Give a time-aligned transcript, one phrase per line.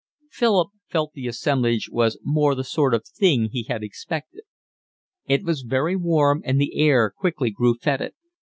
[0.31, 4.45] Philip felt the assemblage was more the sort of thing he had expected.
[5.27, 8.13] It was very warm, and the air quickly grew fetid.